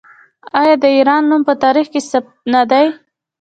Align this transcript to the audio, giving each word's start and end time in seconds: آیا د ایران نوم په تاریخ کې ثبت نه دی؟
آیا 0.59 0.75
د 0.83 0.85
ایران 0.97 1.23
نوم 1.29 1.41
په 1.49 1.53
تاریخ 1.63 1.87
کې 1.93 2.01
ثبت 2.11 2.33
نه 2.53 2.61
دی؟ 2.71 2.85